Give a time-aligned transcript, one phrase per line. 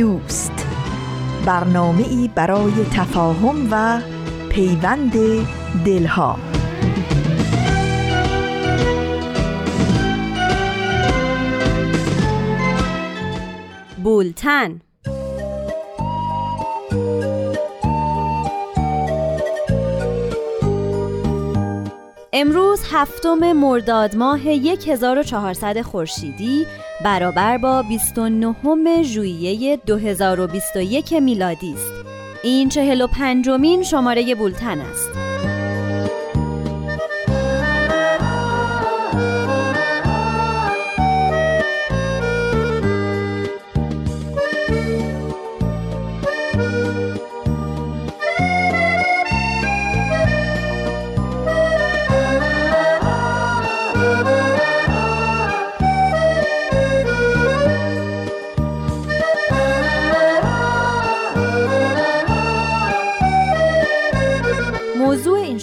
[0.00, 0.66] دوست.
[1.46, 4.00] برنامه ای برای تفاهم و
[4.48, 5.12] پیوند
[5.84, 6.38] دلها.
[14.02, 14.80] بولتن.
[22.40, 26.66] امروز هفتم مرداد ماه 1400 خورشیدی
[27.04, 31.92] برابر با 29 ژوئیه 2021 میلادی است.
[32.42, 35.29] این 45 مین شماره بولتن است.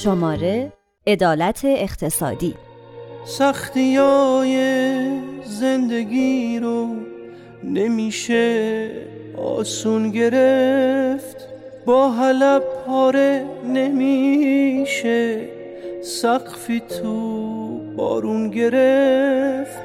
[0.07, 0.71] شماره
[1.07, 2.55] عدالت اقتصادی.
[3.25, 4.55] سختی های
[5.43, 6.87] زندگی رو
[7.63, 8.89] نمیشه
[9.37, 11.37] آسون گرفت.
[11.85, 15.41] با حلب پاره نمیشه
[16.03, 19.81] سقفی تو بارون گرفت.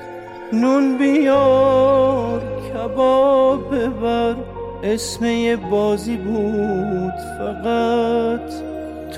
[0.53, 2.43] نون بیار
[2.75, 4.37] کباب ببر
[4.84, 8.72] اسم بازی بود فقط.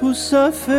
[0.04, 0.70] تو صف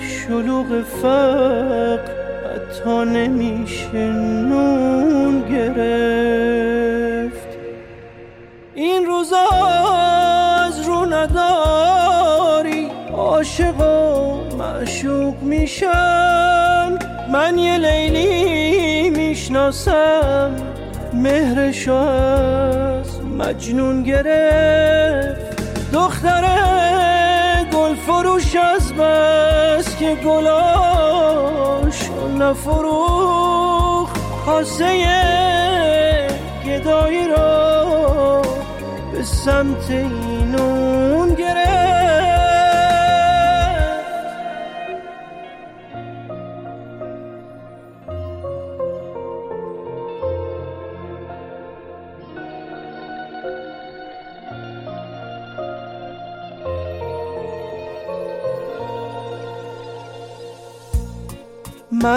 [0.00, 1.98] شلوغ فقر
[2.44, 4.12] حتی نمیشه
[4.48, 7.48] نون گرفت.
[8.74, 9.48] این روزا
[10.66, 16.98] از رو نداری عاشق و معشوق میشن
[17.32, 20.50] من یه لیلی می‌شناسم
[21.14, 25.60] مهرشو از مجنون گرفت.
[25.92, 27.19] دختره
[28.06, 34.10] فروش از بس که گلاش نفروخ
[34.46, 34.86] خاصه
[36.66, 38.42] گدایی را
[39.12, 41.59] به سمت اینون گرفت.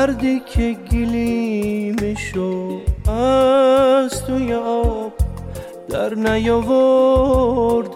[0.04, 2.82] مردی که گلیمشو
[3.12, 5.14] از توی آب
[5.90, 7.90] در نیاورد.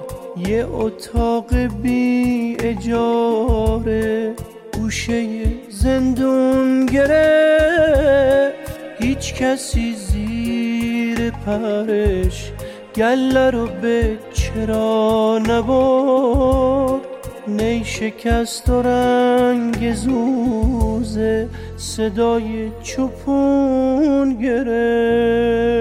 [0.48, 4.36] یه اتاق بی اجاره
[4.74, 8.56] گوشه زندون گرفت.
[9.00, 12.52] هیچ کسی زیر پرش
[12.96, 17.02] گله رو به چرا نبرد؟
[17.48, 25.78] نی شکست و رنگ زوزه صدای چپون گرفت.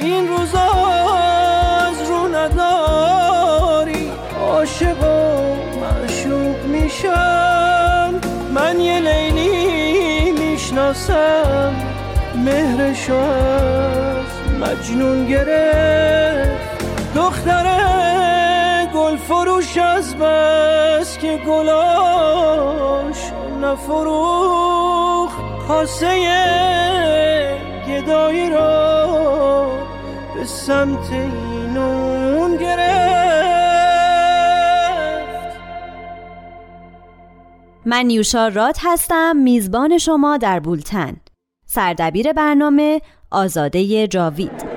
[0.00, 5.44] این روزا از رو نداری عاشق و
[5.80, 8.10] معشوق میشن
[8.54, 11.74] من یه لیلی می‌شناسم
[12.44, 14.26] مهرشو از
[14.60, 16.82] مجنون گرفت.
[17.14, 18.21] دختره
[19.32, 23.32] گل فروش از بس که گلاش
[23.62, 25.32] نفروخ
[25.68, 26.08] خاصه
[27.88, 29.78] گدایی را
[30.34, 32.82] به سمت اینون گرفت.
[37.86, 41.16] من نیوشا رات هستم میزبان شما در بولتن.
[41.66, 44.71] سردبیر برنامه آزاده جاوید.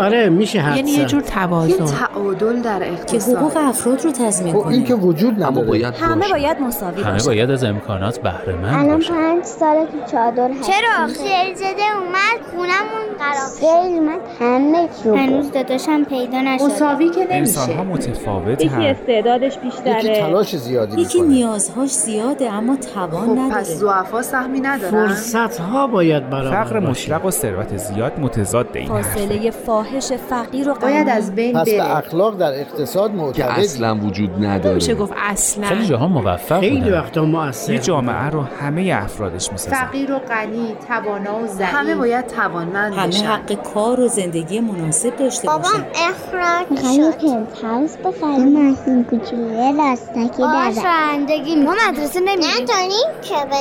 [0.00, 1.84] آره میشه حد یعنی یه جور توازن.
[1.84, 3.36] تعادل در که اقتصاد.
[3.36, 5.66] حقوق افراد رو تضمین خب این که کنه وجود نداره.
[5.66, 6.28] باید همه.
[6.30, 9.14] باید مساوی همه باشن باید از امکانات بهره مند الان باشن.
[9.14, 10.70] پنج سال تو چادر هست.
[10.70, 16.66] چرا؟ زلزله اومد خونمون خراب سیل اومد همه چی رو هنوز داداشم پیدا نشده.
[16.66, 21.36] مساوی که انسان ها نمیشه متفاوت یکی استعدادش یکی بیشتره تلاش زیادی یکی می‌کنه.
[21.36, 23.60] نیازهاش زیاده اما توان خب نداره.
[23.60, 25.08] پس زعفا سهمی ندارن.
[25.08, 26.78] فرصت ها باید برابر فقر.
[26.78, 28.88] مطلق و ثروت زیاد متضاد این.
[28.88, 29.50] فاصله
[29.84, 33.94] فاحش فقیر و باید غنی از بین پس به اخلاق در اقتصاد که معتقد اصلا
[33.94, 34.70] وجود نداره.
[34.70, 35.66] نمیشه گفت اصلا.
[35.66, 39.76] خیلی جاها موفق خیلی وقتا مؤثر یه جامعه رو همه افرادش می‌سازن.
[39.76, 41.74] فقیر و غنی توانا و ضعیف.
[41.74, 45.84] همه باید توانمند همه بشن حق کار و زندگی مناسب داشته بابام باشن.
[45.94, 47.18] اخراج می‌خوام یه شد.
[47.18, 50.88] پنت هاوس بخریم ماشین کوچولوی لاستیکی باهاش داره.
[50.88, 52.44] رانندگی ما مدرسه نمیریم.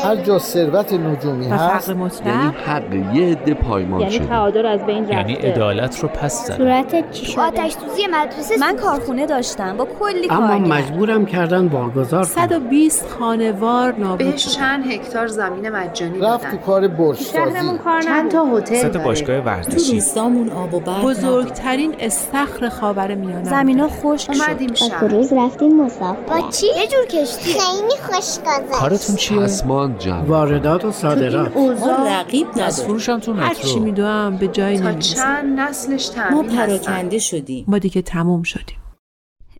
[0.04, 4.26] هر جا ثروت نجومی هست یعنی مطلق حق یه عده پایمان یعنی شده.
[4.26, 5.16] تعادل از بین رفته.
[5.16, 8.75] یعنی عدالت رو پس زدن صورتت چی شده؟ آتش سوزی مدرسه من.
[8.75, 9.77] کارخونه داشتم.
[9.77, 12.48] با کلی اما کارگر مجبورم کردن واگذار کنم.
[12.48, 14.50] 120 خانوار نابود بهش شد.
[14.50, 18.31] چند هکتار زمین مجانی رفت تو کار برج شهرمون سازی کار چند.
[18.31, 18.89] تا هتل سه.
[18.89, 19.94] باشگاه تو ورزشی.
[19.94, 21.04] روستامون آب و برق.
[21.04, 23.44] بزرگترین استخر خاور میانه.
[23.44, 24.75] زمینا خشک شد.
[24.75, 25.07] شهر.
[25.07, 26.30] روز رفتیم مسافرت.
[26.30, 27.54] با چی؟ یه جور کشتی.
[27.54, 32.88] خیلی خوش گذشت کارتون چیه؟ پسمان جمع واردات و تو صادرات اوضاع رقیب از نداریم
[32.88, 35.16] فروشم تو هر چی مترو میدوام به جایی تا نمی‌رسه.
[35.16, 35.59] چند
[36.10, 38.78] نسلش ما پراکنده شدیم ما دیگه تموم شدیم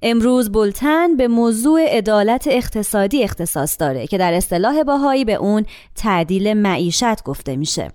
[0.02, 6.54] امروز بولتن به موضوع عدالت اقتصادی اختصاص داره که در اصطلاح باهایی به اون تعدیل
[6.54, 7.92] معیشت گفته میشه.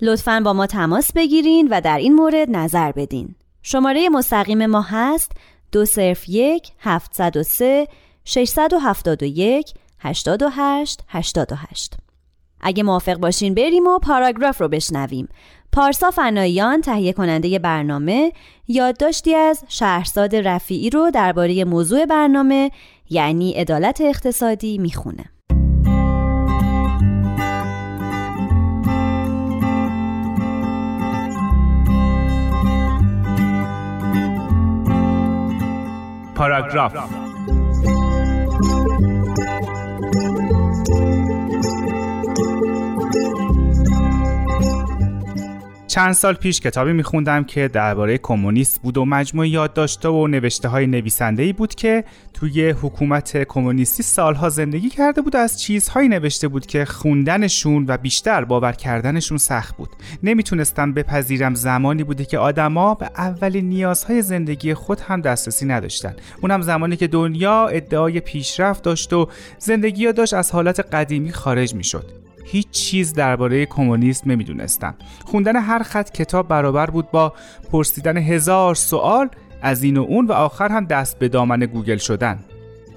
[0.00, 3.34] لطفاً با ما تماس بگیرین و در این مورد نظر بدین.
[3.62, 5.32] شماره مستقیم ما هست
[5.72, 7.86] دو صرف یک 703
[8.24, 11.94] 671 88 88
[12.60, 15.28] اگه موافق باشین بریم و پاراگراف رو بشنویم.
[15.74, 18.32] پارسا فنایان تهیه کننده برنامه
[18.68, 22.70] یادداشتی از شهرزاد رفیعی رو درباره موضوع برنامه
[23.10, 25.24] یعنی عدالت اقتصادی می‌خونه.
[36.34, 36.96] پاراگراف
[45.92, 50.86] چند سال پیش کتابی میخوندم که درباره کمونیست بود و مجموعه یادداشت‌ها و نوشته های
[50.86, 52.04] نویسنده ای بود که
[52.34, 57.96] توی حکومت کمونیستی سالها زندگی کرده بود و از چیزهایی نوشته بود که خوندنشون و
[57.96, 59.88] بیشتر باور کردنشون سخت بود.
[60.22, 66.14] نمی‌تونستم بپذیرم زمانی بوده که آدما به اولین نیازهای زندگی خود هم دسترسی نداشتن.
[66.42, 69.28] اونم زمانی که دنیا ادعای پیشرفت داشت و
[69.58, 72.21] زندگی داشت از حالت قدیمی خارج می‌شد.
[72.52, 74.94] هیچ چیز درباره کمونیسم نمی‌دونستم.
[75.24, 77.32] خوندن هر خط کتاب برابر بود با
[77.72, 79.28] پرسیدن هزار سوال
[79.62, 82.38] از این و اون و آخر هم دست به دامن گوگل شدن.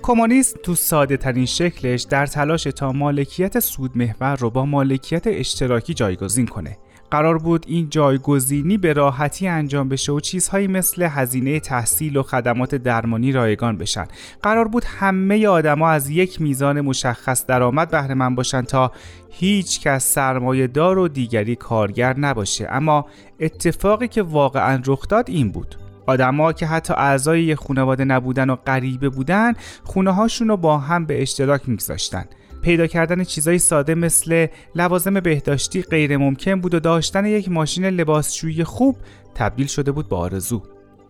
[0.01, 5.93] کمونیسم تو ساده ترین شکلش در تلاش تا مالکیت سود محور رو با مالکیت اشتراکی
[5.93, 6.77] جایگزین کنه.
[7.15, 12.75] قرار بود این جایگزینی به راحتی انجام بشه و چیزهایی مثل هزینه تحصیل و خدمات
[12.75, 14.05] درمانی رایگان بشن.
[14.43, 18.91] قرار بود همه آدما از یک میزان مشخص درآمد بهره مند باشن تا
[19.29, 22.67] هیچ کس سرمایه دار و دیگری کارگر نباشه.
[22.71, 23.05] اما
[23.39, 25.75] اتفاقی که واقعا رخ داد این بود.
[26.07, 29.53] آدما که حتی اعضای یه خانواده نبودن و غریبه بودن
[29.83, 32.25] خونه هاشون رو با هم به اشتراک میگذاشتن.
[32.65, 38.63] پیدا کردن چیزای ساده مثل لوازم بهداشتی غیر ممکن بود و داشتن یک ماشین لباسشویی
[38.63, 38.97] خوب
[39.35, 40.63] تبدیل شده بود به آرزو.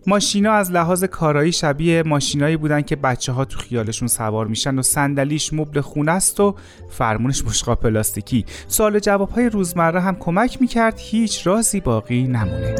[0.06, 4.82] ماشینا از لحاظ کارایی شبیه ماشینایی بودن که بچه ها تو خیالشون سوار میشن و
[4.82, 6.54] صندلیش مبل خونه است و
[6.90, 8.44] فرمونش مشقا پلاستیکی.
[8.68, 12.74] سوال جواب های روزمره هم کمک می‌کرد هیچ رازی باقی نمونه.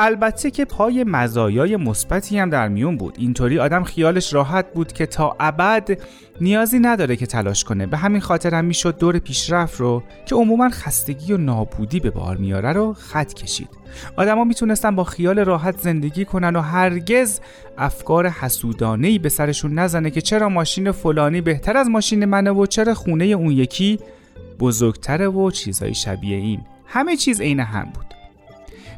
[0.00, 3.14] البته که پای مزایای مثبتی هم در میون بود.
[3.18, 5.98] اینطوری آدم خیالش راحت بود که تا ابد
[6.40, 7.86] نیازی نداره که تلاش کنه.
[7.86, 12.36] به همین خاطر هم می‌شد دور پیشرفت رو که عموما خستگی و نابودی به بار
[12.36, 13.68] میاره رو خط کشید.
[14.16, 17.40] آدما می‌تونستن با خیال راحت زندگی کنن و هرگز
[17.78, 22.94] افکار حسودانه به سرشون نزنه که چرا ماشین فلانی بهتر از ماشین منه و چرا
[22.94, 23.98] خونه اون یکی
[24.60, 26.60] بزرگتره و چیزای شبیه این.
[26.86, 28.17] همه چیز عین هم بود.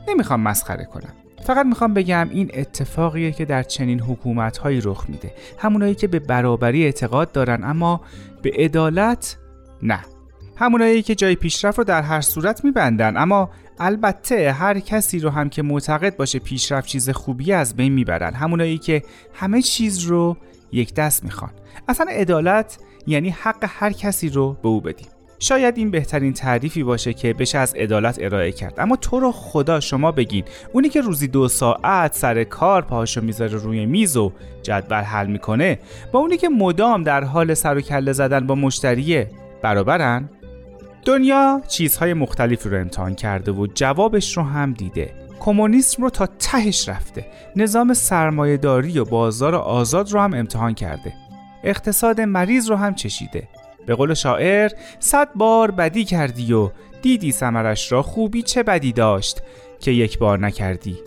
[0.08, 1.12] نمی‌خوام مسخره کنم.
[1.46, 5.34] فقط می‌خوام بگم این اتفاقیه که در چنین حکومتهایی رخ میده.
[5.58, 8.00] همونایی که به برابری اعتقاد دارن اما
[8.42, 9.36] به عدالت
[9.82, 10.00] نه.
[10.56, 15.48] همونایی که جای پیشرفت رو در هر صورت میبندن اما البته هر کسی رو هم
[15.48, 19.02] که معتقد باشه پیشرفت چیز خوبی از بین می‌برن همونایی که
[19.34, 20.36] همه چیز رو
[20.72, 21.50] یک دست می‌خوان.
[21.88, 25.06] اصلا عدالت یعنی حق هر کسی رو به او بدیم.
[25.42, 28.74] شاید این بهترین تعریفی باشه که بشه از عدالت ارائه کرد.
[28.78, 30.44] اما تو رو خدا شما بگین.
[30.72, 34.32] اونی که روزی دو ساعت سر کار پاهاشو می‌ذاره روی میز و
[34.62, 35.78] جدول حل می‌کنه
[36.12, 39.30] با اونی که مدام در حال سر و کله زدن با مشتریه
[39.62, 40.28] برابرن؟
[41.04, 45.14] دنیا چیزهای مختلفی رو امتحان کرده و جوابش رو هم دیده.
[45.40, 47.26] کمونیسم رو تا تهش رفته.
[47.56, 51.12] نظام سرمایهداری و بازار آزاد رو هم امتحان کرده.
[51.64, 53.48] اقتصاد مریض رو هم چشیده.
[53.86, 56.70] به قول شاعر صد بار بدی کردی و
[57.02, 59.42] دیدی سمرش را خوبی چه بدی داشت
[59.80, 60.98] که یک بار نکردی.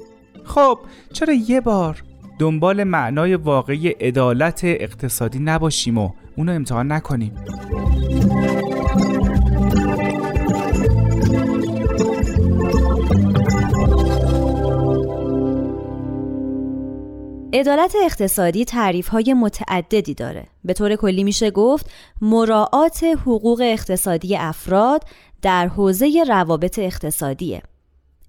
[0.44, 0.80] خب
[1.14, 2.04] چرا یه بار
[2.40, 7.32] دنبال معنای واقعی عدالت اقتصادی نباشیم و اونو امتحان نکنیم؟
[17.54, 20.48] عدالت اقتصادی تعریف های متعددی داره.
[20.64, 21.90] به طور کلی میشه گفت
[22.22, 25.04] مراعات حقوق اقتصادی افراد
[25.42, 27.62] در حوزه روابط اقتصادیه.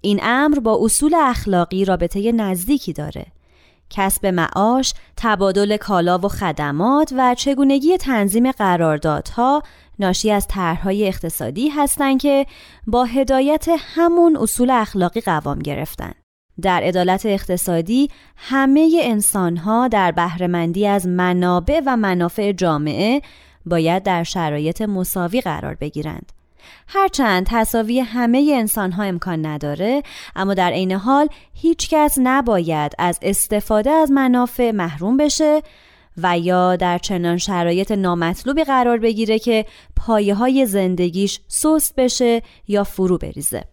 [0.01, 3.25] این امر با اصول اخلاقی رابطه نزدیکی داره.
[3.89, 9.63] کسب معاش، تبادل کالا و خدمات و چگونگی تنظیم قراردادها
[9.99, 12.45] ناشی از طرحهای اقتصادی هستند که
[12.87, 16.13] با هدایت همون اصول اخلاقی قوام گرفتن.
[16.61, 23.21] در عدالت اقتصادی همه انسانها در بهرهمندی از منابع و منافع جامعه
[23.65, 26.31] باید در شرایط مساوی قرار بگیرند.
[26.87, 30.03] هرچند تصاوی همه انسان ها امکان نداره
[30.35, 35.61] اما در عین حال هیچ کس نباید از استفاده از منافع محروم بشه
[36.17, 42.83] و یا در چنان شرایط نامطلوبی قرار بگیره که پایه های زندگیش سست بشه یا
[42.83, 43.63] فرو بریزه.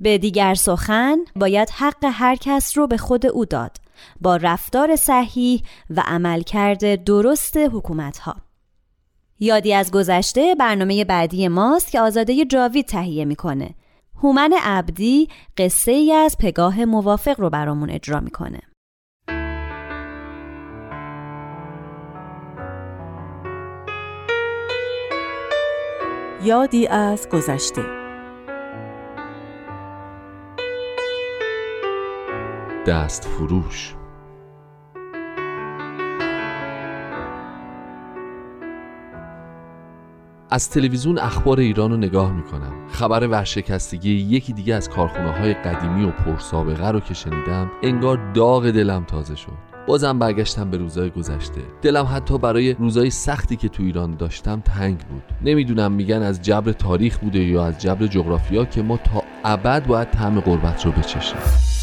[0.00, 3.76] به دیگر سخن باید حق هر کس رو به خود او داد
[4.20, 8.36] با رفتار صحیح و عملکرد درست حکومت ها.
[9.40, 13.74] یادی از گذشته برنامه بعدی ماست که آزاده جاوید تهیه می‌کنه.
[14.22, 18.60] هومن عبدی قصه ای از پگاه موافق رو برامون اجرا می‌کنه.
[26.44, 27.95] یادی از گذشته
[32.86, 33.94] دست فروش.
[40.50, 42.72] از تلویزیون اخبار ایران رو نگاه می‌کنم.
[42.88, 48.70] خبر ورشکستگی یکی دیگه از کارخونه های قدیمی و پرسابقه رو که شنیدم انگار داغ
[48.70, 49.52] دلم تازه شد.
[49.86, 51.60] بازم برگشتم به روزای گذشته.
[51.82, 55.22] دلم حتی برای روزای سختی که تو ایران داشتم تنگ بود.
[55.42, 60.10] نمی‌دونم میگن از جبر تاریخ بوده یا از جبر جغرافیا که ما تا ابد باید
[60.10, 61.75] طعم غربت رو بچشیم.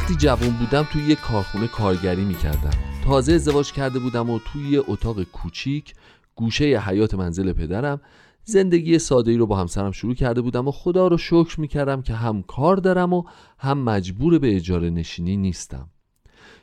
[0.00, 2.70] وقتی جوان بودم توی یک کارخونه کارگری می‌کردم.
[3.04, 5.94] تازه ازدواج کرده بودم و توی اتاق کوچیک
[6.34, 8.00] گوشه حیات منزل پدرم
[8.44, 12.14] زندگی ساده ای رو با همسرم شروع کرده بودم و خدا رو شکر می‌کردم که
[12.14, 13.24] هم کار دارم و
[13.58, 15.90] هم مجبور به اجاره نشینی نیستم.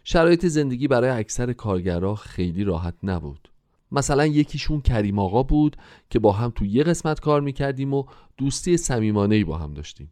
[0.04, 3.52] شرایط زندگی برای اکثر کارگرها خیلی راحت نبود.
[3.92, 5.78] مثلا یکیشون کریم آقا بود
[6.10, 8.04] که با هم تو یه قسمت کار می‌کردیم و
[8.38, 10.12] دوستی صمیمانه با هم داشتیم.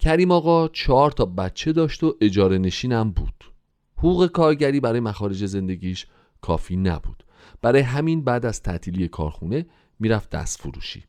[0.00, 3.52] کریم آقا چهار تا بچه داشت و اجاره نشینم بود.
[3.96, 6.06] حقوق کارگری برای مخارج زندگیش
[6.40, 7.24] کافی نبود.
[7.62, 9.66] برای همین بعد از تعطیلی کارخونه
[9.98, 11.04] می‌رفت دست فروشی.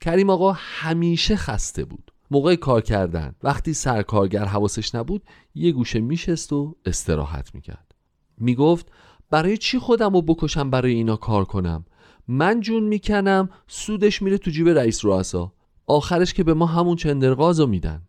[0.00, 2.12] کریم آقا همیشه خسته بود.
[2.30, 5.22] موقع کار کردن وقتی سرکارگر حواسش نبود
[5.54, 7.94] یه گوشه میشست و استراحت می‌کرد.
[8.38, 8.92] می‌گفت
[9.30, 11.84] برای چی خودم رو بکشم برای اینا کار کنم؟
[12.28, 15.52] من جون می‌کنم سودش میره تو جیب رئیس رؤسا.
[15.86, 18.02] آخرش که به ما همون چندرغاز رو میدن.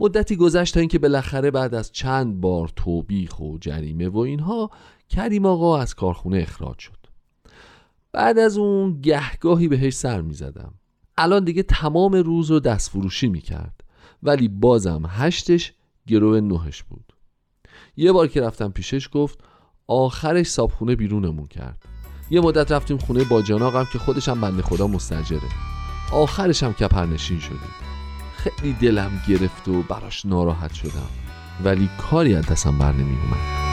[0.00, 4.70] مدتی گذشت تا اینکه بالاخره بعد از چند بار توبیخ و جریمه و اینها
[5.08, 7.06] کریم آقا از کارخونه اخراج شد.
[8.12, 10.74] بعد از اون گهگاهی بهش سر می زدم
[11.18, 13.80] الان دیگه تمام روز رو دست فروشی می کرد
[14.22, 15.72] ولی بازم هشتش
[16.06, 17.12] گروه نهش بود.
[17.96, 19.38] یه بار که رفتم پیشش گفت
[19.86, 21.82] آخرش صابخونه بیرونمون کرد.
[22.30, 25.48] یه مدت رفتیم خونه با جناقم که خودشم بنده خدا مستجره.
[26.12, 27.93] آخرش هم کپرنشین شدیم.
[28.44, 31.08] خیلی دلم گرفت و براش ناراحت شدم.
[31.64, 33.64] ولی کاری از دستم بر نمی اومد.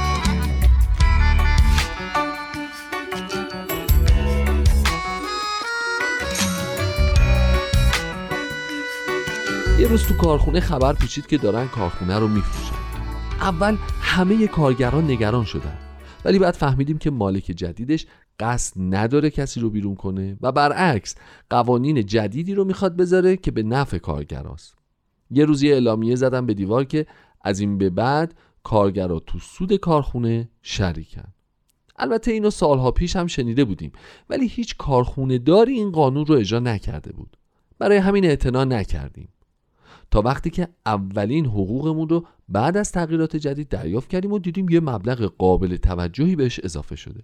[9.79, 12.75] یه روز تو کارخونه خبر پیچید که دارن کارخونه رو میفروشن.
[13.41, 15.77] اول همه کارگران نگران شدن.
[16.25, 18.05] ولی بعد فهمیدیم که مالک جدیدش
[18.39, 21.15] قصد نداره کسی رو بیرون کنه و برعکس
[21.49, 24.75] قوانین جدیدی رو می‌خواد بذاره که به نفع کارگراست.
[25.31, 27.05] یه روزی اعلامیه زدم به دیوار که
[27.41, 31.33] از این به بعد کارگرا تو سود کارخونه شریکن.
[31.95, 33.91] البته اینو سالها پیش هم شنیده بودیم
[34.29, 37.37] ولی هیچ کارخونه داری این قانون رو اجرا نکرده بود.
[37.79, 39.29] برای همین اعتنا نکردیم.
[40.11, 44.79] تا وقتی که اولین حقوقمون رو بعد از تغییرات جدید دریافت کردیم و دیدیم یه
[44.79, 47.23] مبلغ قابل توجهی بهش اضافه شده.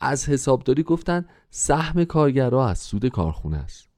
[0.00, 3.88] از حسابداری گفتن سهم کارگرها از سود کارخونه است.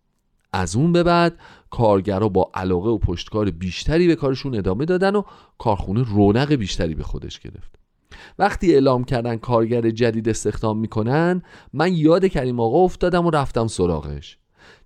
[0.52, 1.38] از اون به بعد
[1.70, 5.22] کارگرها با علاقه و پشتکار بیشتری به کارشون ادامه دادن و
[5.58, 7.78] کارخونه رونق بیشتری به خودش گرفت.
[8.38, 14.38] وقتی اعلام کردن کارگر جدید استخدام می‌کنن من یاد کریم آقا افتادم و رفتم سراغش.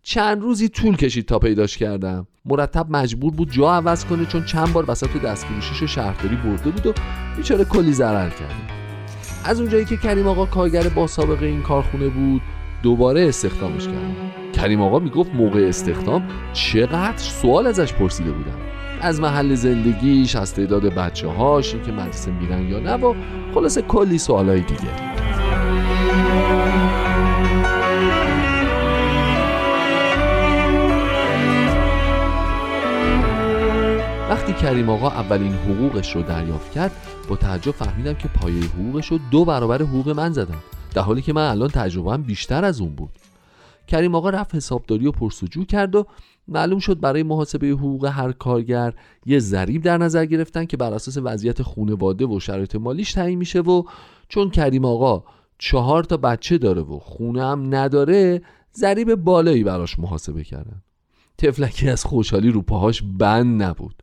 [0.02, 2.26] چند روزی طول کشید تا پیداش کردم.
[2.48, 6.92] مرتب مجبور بود جا عوض کنه چون چند بار وسط دستفروشیش شهرداری برده بود و
[7.36, 8.78] بیچاره کلی ضرر کرده
[9.44, 12.42] از اونجایی که کریم آقا کارگر با سابقه این کارخونه بود
[12.82, 14.14] دوباره استخدامش کردم
[14.52, 18.58] کریم آقا می‌گفت موقع استخدام چقدر سوال ازش پرسیده بودم
[19.00, 23.14] از محل زندگیش از تعداد بچه هاش که مدرسه میرن یا نه و
[23.54, 25.07] خلاصه کلی سوالای دیگه.
[34.62, 35.08] کریم آقا.
[35.08, 36.92] اولین حقوقش رو دریافت کرد.
[37.28, 40.58] با تعجب فهمیدم که پایه حقوقش رو دو برابر حقوق من زدم
[40.94, 43.10] در حالی که من الان تجربهم بیشتر از اون بود.
[43.86, 46.06] کریم آقا رفت حسابداری و پرسجو کرد و
[46.48, 48.94] معلوم شد برای محاسبه حقوق هر کارگر
[49.26, 53.60] یه ضریب در نظر گرفتن که بر اساس وضعیت خونواده و شرایط مالیش تعیین میشه
[53.60, 53.82] و
[54.28, 55.24] چون کریم آقا
[55.58, 58.42] چهار تا بچه داره و خونه هم نداره
[58.74, 60.82] ضریب بالایی براش محاسبه کردن.
[61.38, 64.02] تفلکی از خوشحالی رو پاهاش بند نبود.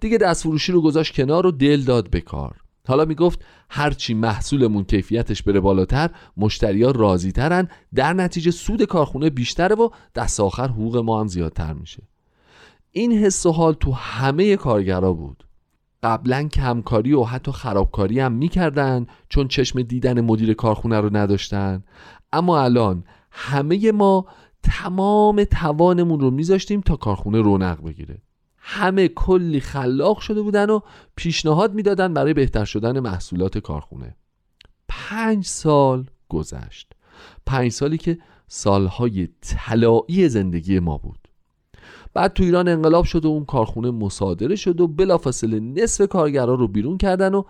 [0.00, 2.56] دیگه دست فروشی رو گذاشت کنار و دل داد به کار.
[2.88, 9.74] حالا می‌گفت هرچی محصولمون کیفیتش بره بالاتر مشتریا راضی ترن در نتیجه سود کارخونه بیشتره
[9.74, 12.02] و دست آخر حقوق ما هم زیادتر میشه.
[12.90, 15.44] این حس و حال تو همه کارگرا بود.
[16.02, 21.84] قبلا کمکاری و حتی خرابکاری هم می‌کردن چون چشم دیدن مدیر کارخونه رو نداشتن.
[22.32, 24.26] اما الان همه ما
[24.62, 28.22] تمام توانمون رو میذاشتیم تا کارخونه رونق بگیره.
[28.60, 30.80] همه کلی خلاق شده بودن و
[31.16, 34.16] پیشنهاد می‌دادن برای بهتر شدن محصولات کارخونه.
[34.88, 36.92] پنج سال گذشت.
[37.46, 41.18] پنج سالی که سالهای طلایی زندگی ما بود.
[42.14, 46.68] بعد تو ایران انقلاب شد و اون کارخونه مصادره شد و بلافاصله نصف کارگرا رو
[46.68, 47.42] بیرون کردن و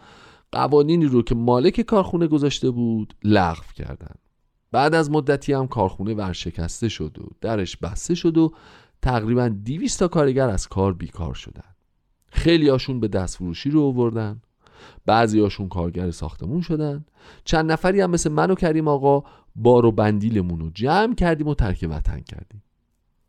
[0.52, 4.14] قوانینی رو که مالک کارخونه گذاشته بود لغو کردن.
[4.72, 8.52] بعد از مدتی هم کارخونه ورشکسته شد و درش بسته شد و
[9.02, 11.74] تقریبا 200 تا کارگر از کار بیکار شدن.
[12.32, 14.42] خیلی هاشون به دست فروشی رو آوردن.
[15.06, 17.04] بعضی هاشون کارگر ساختمون شدن.
[17.44, 19.22] چند نفری هم مثل من و کریم آقا
[19.56, 22.62] بار و بندیلمون رو جمع کردیم و ترک وطن کردیم.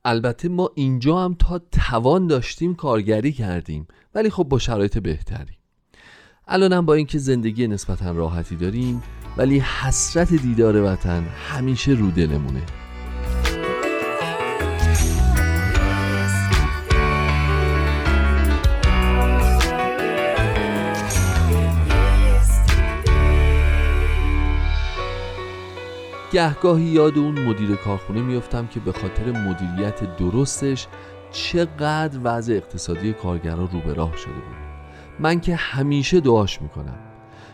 [0.06, 5.58] البته ما اینجا هم تا توان داشتیم کارگری کردیم ولی خب با شرایط بهتری.
[6.48, 9.04] الان هم با اینکه زندگی نسبتا راحتی داریم
[9.38, 12.81] ولی حسرت دیدار وطن همیشه رو دلمونه.
[26.32, 30.88] گهگاهی یاد اون مدیر کارخونه میفتم که به خاطر مدیریت درستش
[31.32, 34.56] چقدر وضع اقتصادی کارگران رو به راه شده بود.
[35.20, 37.00] من که همیشه دعاش می‌کنم.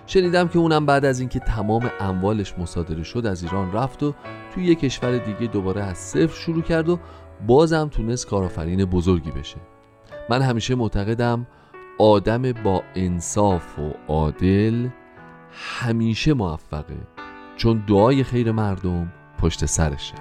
[0.05, 4.13] شنیدم که اونم بعد از اینکه تمام اموالش مصادره شد از ایران رفت و
[4.53, 6.99] توی یه کشور دیگه دوباره از صفر شروع کرد و
[7.47, 9.57] بازم تونست کارآفرین بزرگی بشه.
[10.29, 11.47] من همیشه معتقدم
[11.99, 14.87] آدم با انصاف و عادل
[15.51, 17.16] همیشه موفقه.
[17.58, 20.15] چون دعای خیر مردم پشت سرشه.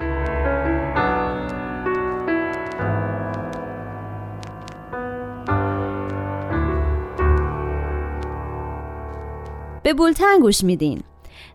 [9.83, 11.03] به بولتن گوش میدین.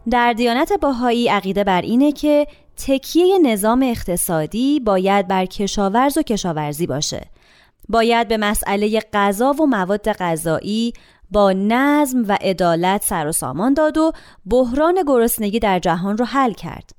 [0.10, 6.88] در دیانت باهایی عقیده بر اینه که تکیه نظام اقتصادی باید بر کشاورز و کشاورزی
[6.88, 7.22] باشه.
[7.89, 10.94] باید به مسئله غذا و مواد غذایی
[11.32, 14.12] با نظم و عدالت سر و سامان داد و
[14.46, 16.89] بحران گرسنگی در جهان رو حل کرد.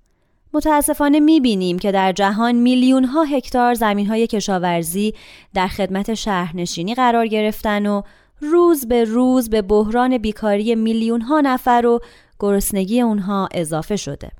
[0.54, 5.14] متاسفانه می‌بینیم که در جهان میلیون ها هکتار زمین های کشاورزی
[5.54, 8.02] در خدمت شهرنشینی قرار گرفتن و
[8.40, 12.00] روز به روز به بحران بیکاری میلیون ها نفر و
[12.40, 14.30] گرسنگی اونها اضافه شده.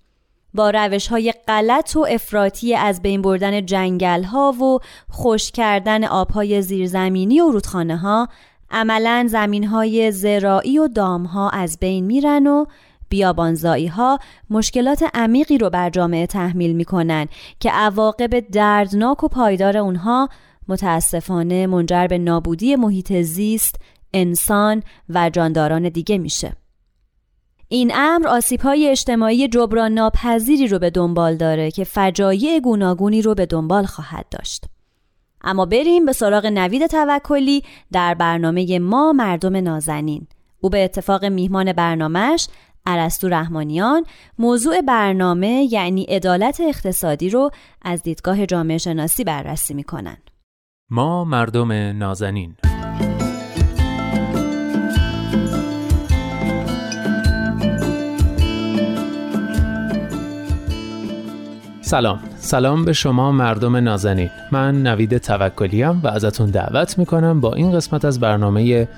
[0.55, 4.79] با روش های غلط و افراطی از بین بردن جنگل ها و
[5.11, 8.29] خوش کردن آبهای زیرزمینی و رودخانه ها
[8.73, 12.65] عملا زمین های زراعی و دام ها از بین میرن و
[13.09, 14.19] بیابانزایی ها
[14.51, 17.27] مشکلات عمیقی رو بر جامعه تحمیل می‌کنن
[17.61, 20.29] که عواقب دردناک و پایدار اونها
[20.69, 23.77] متاسفانه منجر به نابودی محیط زیست،
[24.15, 26.53] انسان و جانداران دیگه میشه.
[27.69, 33.47] این امر آسیب‌های اجتماعی جبران ناپذیری رو به دنبال داره که فجایع گوناگونی رو به
[33.47, 34.65] دنبال خواهد داشت.
[35.45, 40.27] اما بریم به سراغ نوید توکلی در برنامه ما مردم نازنین.
[40.61, 42.49] او به اتفاق میهمان برنامهش
[42.87, 44.05] ارسطو رحمانیان
[44.39, 47.51] موضوع برنامه یعنی عدالت اقتصادی رو
[47.83, 50.17] از دیدگاه جامعه شناسی بررسی می‌کنن.
[50.91, 52.57] ما مردم نازنین
[61.93, 62.19] سلام.
[62.37, 64.31] سلام به شما مردم نازنین.
[64.53, 68.89] من نوید توکلیم و ازتون دعوت می‌کنم با این قسمت از برنامه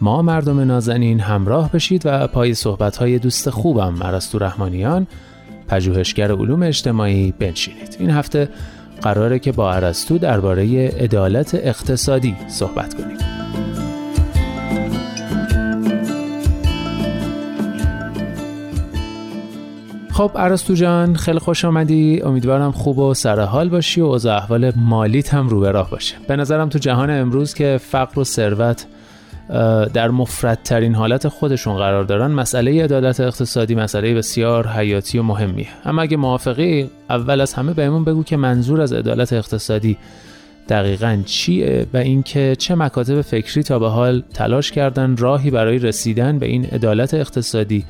[0.00, 5.06] ما مردم نازنین همراه بشید و پای صحبتهای دوست خوبم مرستو رحمانیان
[5.68, 7.96] پژوهشگر علوم اجتماعی بنشینید.
[7.98, 8.48] این هفته
[9.02, 13.18] قراره که با ارسطو درباره عدالت اقتصادی صحبت کنیم.
[20.18, 22.22] خب ارسطو جان خیلی خوش آمدی.
[22.22, 26.14] امیدوارم خوب و سرحال باشی و اوضاع احوال مالیت هم رو به راه باشه.
[26.28, 28.86] به نظرم تو جهان امروز که فقر و ثروت
[29.94, 35.68] در مفردترین حالت خودشون قرار دارن مسئله عدالت اقتصادی مسئله بسیار حیاتی و مهمیه.
[35.84, 39.96] اما اگه موافقی اول از همه بهمون بگو که منظور از عدالت اقتصادی
[40.68, 46.38] دقیقا چیه و اینکه چه مکاتب فکری تا به حال تلاش کردن راهی برای رسیدن
[46.38, 47.84] به این عدالت اقتصادی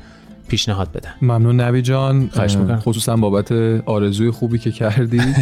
[0.49, 1.09] پیشنهاد بدن.
[1.21, 2.29] ممنون نبی جان.
[2.33, 2.79] خواهش می‌کنم.
[2.79, 3.51] خصوصا بابت
[3.85, 5.21] آرزوی خوبی که کردی.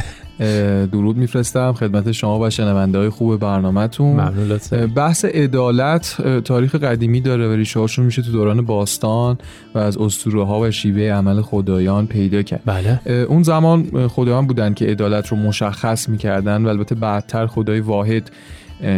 [0.91, 1.74] درود میفرستم.
[1.74, 4.12] خدمت شما و شنونده های خوب برنامهتون.
[4.12, 4.60] ممنون
[4.96, 9.38] بحث عدالت تاریخ قدیمی داره و ریشه میشه تو دوران باستان
[9.76, 12.62] و از اسطوره ها و شیوه عمل خدایان پیدا کرد.
[12.65, 13.00] بله.
[13.30, 18.32] اون زمان خدایان بودن که عدالت رو مشخص می‌کردن و البته بعدتر خدای واحد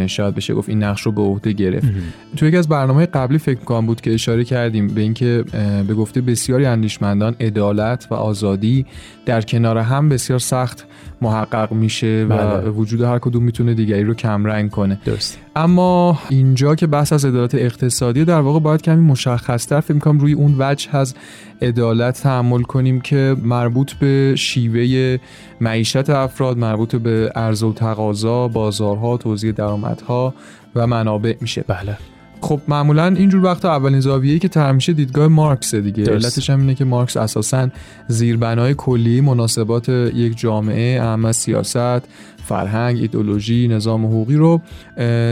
[0.06, 1.88] شاید بشه گفت این نقش رو به عهده گرفت.
[2.36, 5.44] تو یکی از برنامه قبلی فکر کنم بود که اشاره کردیم به اینکه
[5.86, 8.86] به گفته بسیاری اندیشمندان عدالت و آزادی
[9.26, 10.86] در کنار هم بسیار سخت
[11.22, 12.70] محقق میشه و بله.
[12.70, 15.00] وجود هر کدوم می‌تونه دیگری رو کمرنگ کنه.
[15.04, 20.18] درست اما اینجا که بحث از عدالت اقتصادی در واقع باید کمی مشخصتر فکر کنم
[20.18, 21.14] روی اون وجه از
[21.62, 25.18] عدالت تحمل کنیم که مربوط به شیوه
[25.60, 30.34] معیشت افراد مربوط به عرضه و تقاضا بازارها توزیع درآمدها
[30.74, 31.64] و منابع میشه.
[31.68, 31.96] بله.
[32.40, 36.04] خب معمولا اینجور وقتا اولین زاویه‌ای که طرح میشه دیدگاه مارکس دیگه.
[36.04, 36.24] درست.
[36.24, 37.68] علتش هم اینه که مارکس اساسا
[38.08, 42.08] زیربنای کلی مناسبات یک جامعه اهم از سیاست
[42.50, 44.60] فرهنگ ایدولوژی نظام حقوقی رو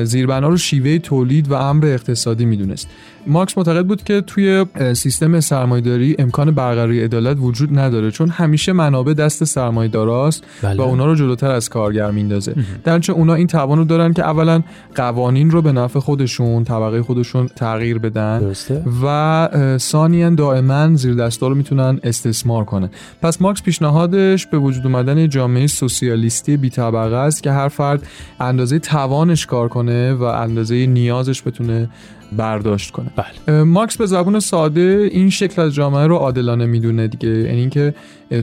[0.04, 2.88] زیربنا رو شیوه تولید و امر اقتصادی می‌دونست.
[3.28, 4.64] مارکس معتقد بود که توی
[4.94, 10.76] سیستم سرمایه‌داری امکان برقراری عدالت وجود نداره چون همیشه منابع دست سرمایه‌داراست بله.
[10.76, 12.54] و اونا رو جلوتر از کارگر میندازه.
[12.84, 14.62] در چه اونا این توان رو دارن که اولا
[14.94, 18.84] قوانین رو به نفع خودشون طبقه خودشون تغییر بدن درسته.
[19.04, 22.90] و ثانیا دائما زیر دستا رو می‌تونن استثمار کنن.
[23.22, 28.06] پس مارکس پیشنهادش به وجود اومدن جامعه سوسیالیستی بی طبقه است که هر فرد
[28.40, 31.88] اندازه توانش کار کنه و اندازه نیازش بتونه
[32.36, 33.10] برداشت کنه.
[33.16, 33.62] بله.
[33.62, 37.28] مارکس به زبون ساده این شکل از جامعه رو عادلانه می‌دونه دیگه.
[37.28, 37.94] یعنی اینکه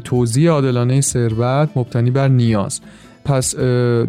[0.04, 2.82] توزیع عادلانه ثروت مبتنی بر نیاز.
[3.26, 3.56] پس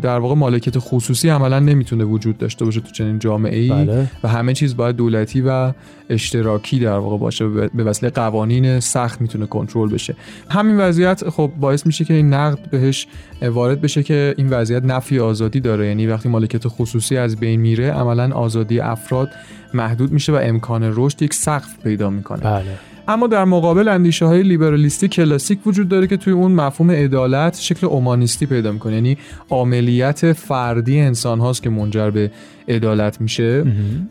[0.02, 4.06] در واقع مالکیت خصوصی عملا نمی‌تونه وجود داشته باشه تو چنین جامعه ای بله.
[4.22, 5.72] و همه چیز باید دولتی و
[6.10, 7.48] اشتراکی در واقع باشه.
[7.48, 10.14] به به وسیله قوانین سخت می‌تونه کنترل بشه.
[10.50, 13.06] همین وضعیت خب باعث میشه که این نقد بهش
[13.42, 15.86] وارد بشه که این وضعیت نفی آزادی داره.
[15.86, 19.30] یعنی وقتی مالکیت خصوصی از بین میره عملا آزادی افراد
[19.74, 22.40] محدود میشه و امکان رشد یک سقف پیدا می‌کنه.
[22.40, 22.64] بله.
[23.08, 27.86] اما در مقابل اندیشه های لیبرالیستی کلاسیک وجود داره که توی اون مفهوم عدالت شکل
[27.86, 28.94] اومانیستی پیدا می‌کنه.
[28.94, 29.18] یعنی
[29.50, 32.30] عاملیت فردی انسان هاست که منجر به
[32.68, 33.64] عدالت میشه.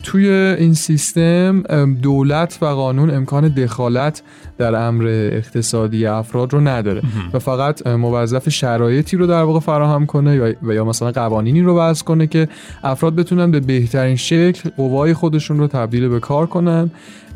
[0.04, 1.64] توی این سیستم
[2.02, 4.22] دولت و قانون امکان دخالت
[4.58, 7.02] در امر اقتصادی افراد رو نداره.
[7.34, 12.04] و فقط موظف شرایطی رو در واقع فراهم کنه و یا مثلا قوانینی رو وضع
[12.04, 12.48] کنه که
[12.84, 16.92] افراد بتونن به بهترین شکل قوای خودشون رو تبدیل به کار کنن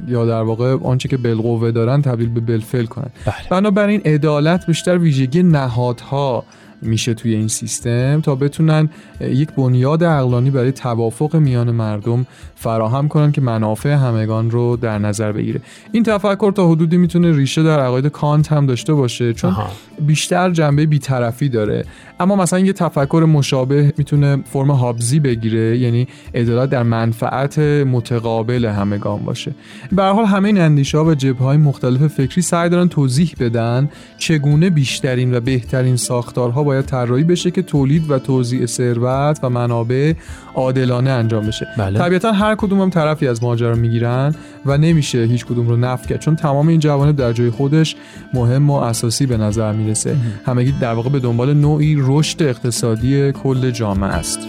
[0.07, 3.09] یا در واقع آنچه که بالقوه دارن تبدیل به بالفعل کنن.
[3.25, 3.35] بله.
[3.49, 6.43] بنابراین عدالت بیشتر ویژگی نهادها
[6.81, 8.89] میشه توی این سیستم تا بتونن
[9.21, 15.31] یک بنیاد عقلانی برای توافق میان مردم فراهم کنن که منافع همگان رو در نظر
[15.31, 15.61] بگیره.
[15.91, 19.55] این تفکر تا حدودی می‌تونه ریشه در عقاید کانت هم داشته باشه چون
[19.99, 21.85] بیشتر جنبه بیطرفی داره.
[22.19, 29.19] اما مثلا یه تفکر مشابه می‌تونه فرم هابزی بگیره یعنی عدالت در منفعت متقابل همگان
[29.19, 29.51] باشه.
[29.91, 33.89] به حال همه این اندیشه ها و جبهه های مختلف فکری سعی دارن توضیح بدن
[34.17, 40.13] چگونه بیشترین و بهترین ساختارها باید طراحی بشه که تولید و توزیع ثروت و منابع
[40.59, 41.67] عادلانه انجام بشه.
[41.77, 41.99] بله.
[41.99, 46.19] طبیعتا هر کدوم هم طرفی از ماجرا می‌گیرن و نمیشه هیچ کدوم رو نفی کرد.
[46.19, 47.95] چون تمام این جوانب در جای خودش
[48.33, 50.15] مهم و اساسی به نظر می‌رسه.
[50.45, 54.39] همگی در واقع به دنبال نوعی رشد اقتصادی کل جامعه است.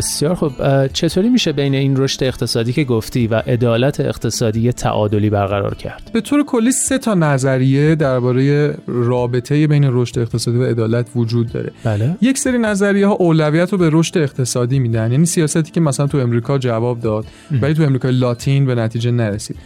[0.00, 0.52] بسیار خب
[0.92, 6.20] چطوری میشه بین این رشد اقتصادی که گفتی و عدالت اقتصادی تعادلی برقرار کرد؟ به
[6.20, 11.72] طور کلی سه تا نظریه درباره رابطه بین رشد اقتصادی و عدالت وجود داره.
[11.84, 12.16] بله.
[12.20, 16.18] یک سری نظریه ها اولویت رو به رشد اقتصادی میدن یعنی سیاستی که مثلا تو
[16.18, 17.26] امریکا جواب داد
[17.62, 19.56] ولی تو امریکای لاتین به نتیجه نرسید.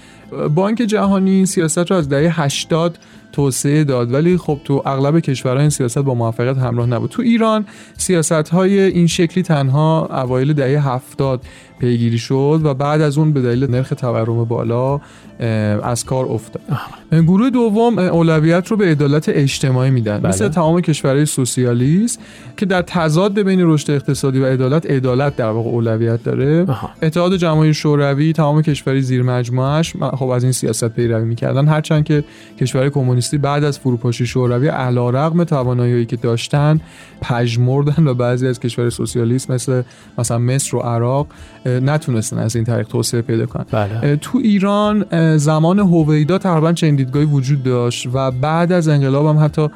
[0.55, 2.99] بانک جهانی این سیاست رو از دهه 80
[3.35, 4.12] توسعه داد.
[4.12, 7.11] ولی خب تو اغلب کشورها این سیاست با موفقیت همراه نبود.
[7.11, 7.66] تو ایران
[7.97, 11.42] سیاست های این شکلی تنها اوایل دهه 70
[11.79, 15.01] پیگیری شد و بعد از اون به دلیل نرخ تورم بالا
[15.83, 16.62] از کار افتاد.
[17.12, 20.18] گروه دوم اولویت رو به عدالت اجتماعی میدن.
[20.18, 20.29] بله.
[20.29, 22.20] مثل تمام کشورهای سوسیالیست
[22.57, 26.66] که در تضاد بین رشد اقتصادی و عدالت عدالت در واقع اولویت داره.
[27.03, 31.68] اتحاد جماهیر شوروی تمام کشورهای زیر مجموعش خب از این سیاست پیروی می‌کردن.
[31.68, 32.25] هرچند که
[32.61, 32.90] کشورهای
[33.24, 36.80] کمونیستی بعد از فروپاشی شوروی علیرغم توانایی که داشتن
[37.22, 39.82] پژمردن و بعضی از کشورهای سوسیالیست مثل
[40.18, 41.26] مثلا مصر و عراق
[41.66, 44.16] نتونستن از این طریق توسعه پیدا کنن بله.
[44.16, 49.68] تو ایران زمان هویدا تقریبا چنین دیدگاهی وجود داشت و بعد از انقلاب هم حتی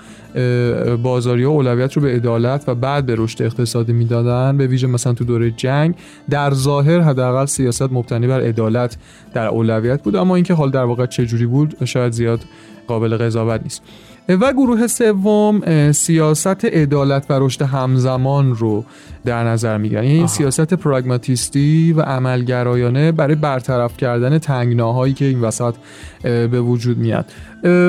[1.02, 5.12] بازاری ها اولویت رو به عدالت و بعد به رشد اقتصادی می‌دادن به ویژه مثلا
[5.12, 5.94] تو دوره جنگ
[6.30, 8.96] در ظاهر حداقل سیاست مبتنی بر عدالت
[9.34, 12.40] در اولویت بود اما اینکه حال در واقع چه جوری بود شاید زیاد
[12.88, 13.82] قابل قضاوت نیست.
[14.28, 18.84] و گروه سوم سیاست عدالت و رشد همزمان رو
[19.24, 20.04] در نظر می‌گیرن.
[20.04, 25.74] یعنی سیاست پراگماتیستی و عملگرایانه برای برطرف کردن تنگناهایی که این وسط
[26.22, 27.26] به وجود میاد.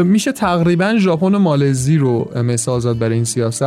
[0.04, 3.62] میشه تقریبا ژاپن و مالزی رو مثال زد برای این سیاست.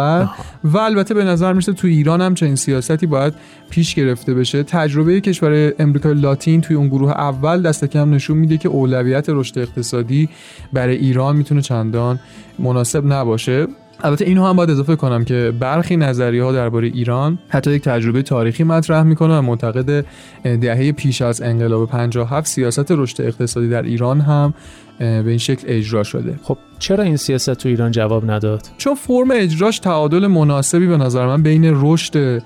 [0.64, 3.34] و البته به نظر میشه تو ایران هم چنین سیاستی باید
[3.70, 4.62] پیش گرفته بشه.
[4.62, 9.58] تجربه کشور امریکای لاتین توی اون گروه اول دست کم نشون میده که اولویت رشد
[9.58, 10.28] اقتصادی
[10.72, 12.20] برای ایران می‌تونه چندان
[12.58, 13.66] مناسب نباشه.
[14.04, 18.22] البته اینو هم باید اضافه کنم که برخی نظریه ها درباره ایران حتی یک تجربه
[18.22, 20.04] تاریخی مطرح می‌کنه و معتقد
[20.42, 24.54] دهه پیش از انقلاب 57 سیاست رشد اقتصادی در ایران هم
[24.98, 26.40] به این شکل اجرا شده.
[26.42, 31.26] خب چرا این سیاست تو ایران جواب نداد؟ چون فرم اجراش تعادل مناسبی به نظر
[31.26, 32.42] من بین رشد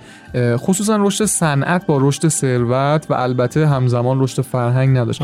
[0.57, 5.23] خصوصا رشد صنعت با رشد ثروت و البته همزمان رشد فرهنگ نداشت.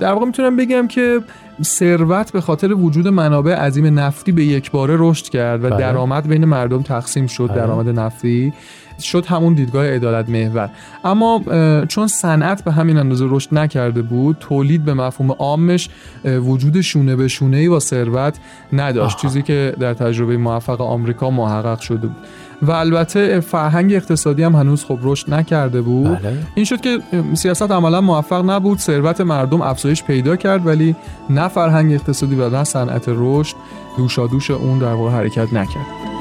[0.00, 1.20] در واقع می‌تونم بگم که
[1.62, 5.78] ثروت به خاطر وجود منابع عظیم نفتی به یک باره رشد کرد و بله.
[5.78, 7.56] درآمد بین مردم تقسیم شد بله.
[7.56, 8.52] درآمد نفتی.
[9.00, 10.70] شد همون دیدگاه عدالت محور.
[11.04, 11.42] اما
[11.88, 15.88] چون صنعت به همین اندازه رشد نکرده بود تولید به مفهوم عامش
[16.24, 18.38] وجود شونه به شونه ای با ثروت
[18.72, 19.16] نداشت.
[19.16, 19.22] آها.
[19.22, 22.16] چیزی که در تجربه موفق آمریکا محقق شده بود.
[22.62, 26.18] و البته فرهنگ اقتصادی هم هنوز خب رشد نکرده بود.
[26.18, 26.38] بله.
[26.54, 26.98] این شد که
[27.34, 30.96] سیاست عملا موفق نبود ثروت مردم افزایش پیدا کرد ولی
[31.30, 33.56] نه فرهنگ اقتصادی و نه صنعت رشد
[33.96, 36.11] دوشادوش اون در واقع حرکت نکرد.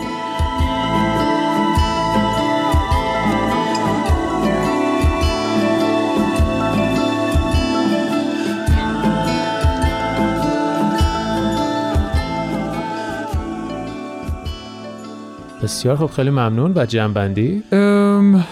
[15.63, 16.73] بسیار خب خیلی ممنون.
[16.75, 18.43] و جنبندی؟ ام،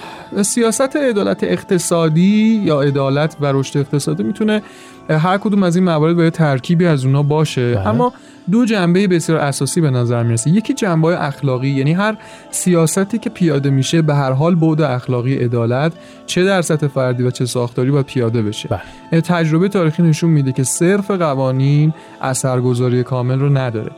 [0.42, 4.62] سیاست عدالت اقتصادی یا عدالت و رشد اقتصادی می‌تونه
[5.10, 7.76] هر کدوم از این موارد باید ترکیبی از اونا باشه.
[7.76, 7.88] بله.
[7.88, 8.14] اما
[8.52, 10.50] دو جنبه بسیار اساسی به نظر می‌رسه.
[10.50, 12.18] یکی جنبه اخلاقی یعنی هر
[12.52, 15.94] سیاستی که پیاده میشه به هر حال بعد اخلاقی عدالت
[16.26, 18.82] چه در سطح فردی و چه ساختاری باید پیاده بشه.
[19.12, 23.92] تجربه تاریخی نشون میده که صرف قوانین اثرگذاری کامل رو نداره.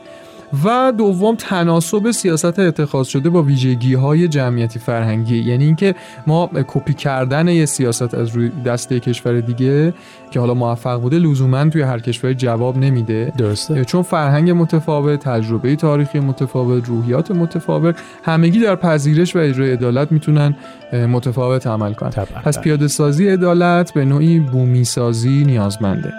[0.64, 5.38] و دوم تناسب سیاست اتخاذ شده با ویژگی های جمعیتی فرهنگی.
[5.38, 5.94] یعنی اینکه
[6.26, 9.94] ما کپی کردن یه سیاست از روی دسته کشور دیگه
[10.30, 13.32] که حالا موفق بوده لزوما توی هر کشور جواب نمیده.
[13.38, 13.84] درسته.
[13.84, 20.54] چون فرهنگ متفاوت تجربه تاریخی متفاوت روحیات متفاوت همگی در پذیرش و اجرای عدالت می‌تونن
[20.92, 22.10] متفاوت عمل کنن.
[22.44, 26.12] پس پیاده سازی عدالت به نوعی بومی سازی نیازمنده.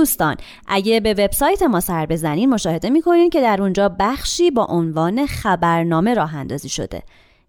[0.00, 0.36] دوستان
[0.66, 6.14] اگه به وبسایت ما سر بزنین مشاهده می‌کنین که در اونجا بخشی با عنوان خبرنامه
[6.14, 7.02] راه اندازی شده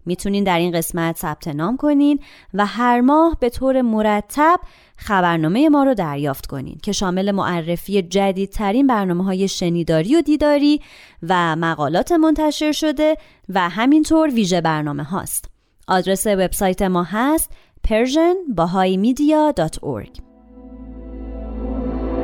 [0.06, 2.20] می‌تونین در این قسمت ثبت نام کنین
[2.54, 4.60] و هر ماه به طور مرتب
[4.96, 10.80] خبرنامه ما رو دریافت کنین که شامل معرفی جدیدترین برنامه های شنیداری و دیداری
[11.28, 13.16] و مقالات منتشر شده
[13.48, 15.44] و همینطور ویژه برنامه هاست.
[15.88, 17.50] آدرس وبسایت ما هست
[17.88, 20.31] persianbahaimedia.org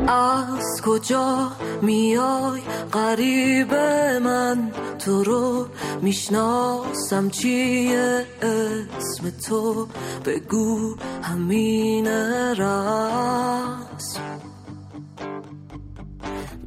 [0.08, 1.50] از کجا
[1.82, 2.60] میای؟
[2.92, 3.74] قریب
[4.24, 5.66] من تو رو
[6.02, 7.30] می‌شناسم.
[7.30, 9.88] چیه اسم تو؟
[10.24, 12.06] بگو همین
[12.56, 14.18] رس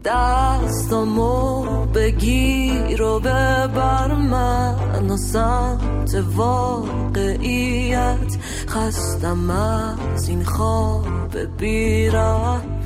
[0.06, 8.38] دستامو بگیر و ببر من و سمت واقعیت.
[8.68, 12.81] خستم از این خواب بیرم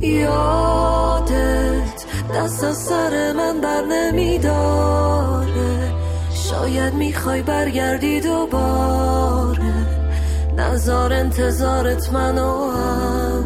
[0.00, 5.92] یادت دست از سر من بر نمیداره.
[6.30, 9.74] شاید می‌خوای برگردی دوباره.
[10.56, 12.70] نظار انتظارت منو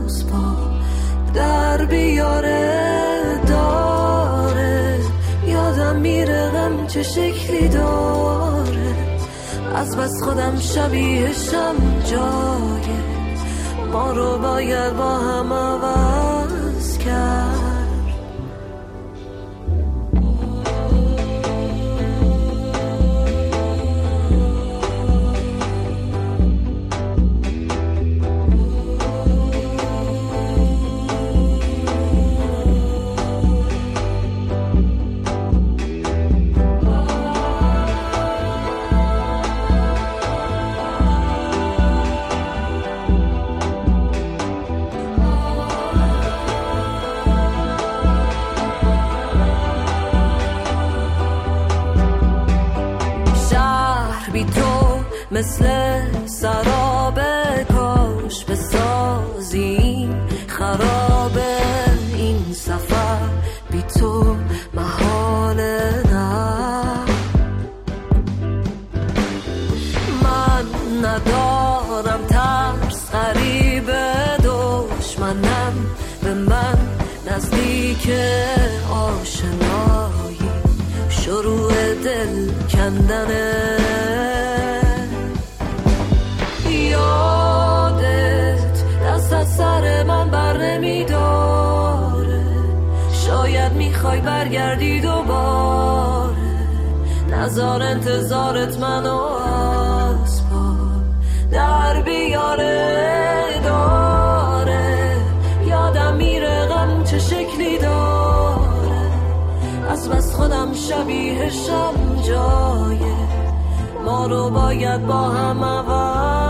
[0.07, 0.57] از پا
[1.35, 2.89] در بیاره.
[3.49, 4.99] داره.
[5.47, 8.88] یادم میره غم چه شکلی داره.
[9.79, 11.75] از بس خودم شبیهشم
[12.11, 12.89] جای
[13.93, 17.58] ما رو باید با هم عوض کرد.
[110.11, 111.95] بس خودم شبیهشم
[112.29, 113.17] جایه
[114.05, 116.48] ما رو باید با هم عوض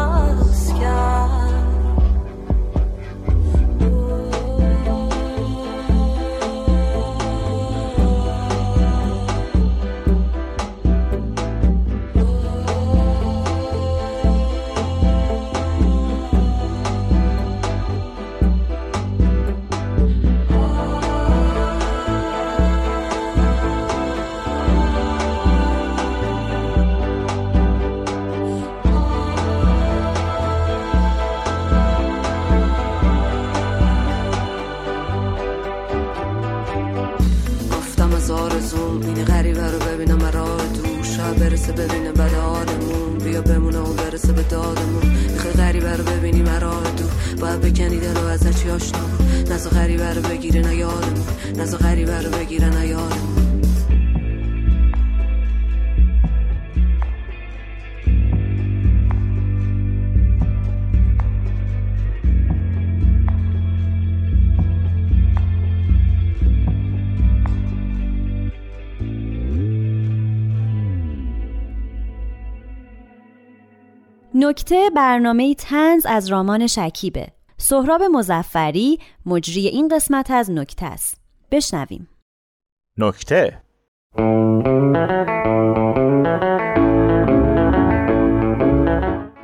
[50.09, 51.25] غریبه رو بگیره نه یارمون
[51.57, 53.39] نزا غریبه رو بگیره نه یارمون
[74.35, 77.38] نکته برنامه تنز از رامان شکیبه.
[77.61, 81.21] سهراب مزفری مجری این قسمت از نکته است.
[81.51, 82.09] بشنویم.
[82.99, 83.63] نکته؟